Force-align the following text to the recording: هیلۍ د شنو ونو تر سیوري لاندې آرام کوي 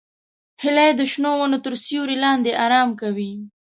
هیلۍ 0.63 0.89
د 0.95 1.01
شنو 1.11 1.31
ونو 1.37 1.57
تر 1.65 1.73
سیوري 1.83 2.17
لاندې 2.25 2.51
آرام 2.65 2.89
کوي 3.01 3.31